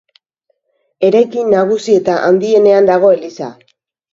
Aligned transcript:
Eraikin 1.09 1.53
nagusi 1.55 1.99
eta 1.99 2.17
handienean 2.31 2.91
dago 2.93 3.13
eliza. 3.19 3.53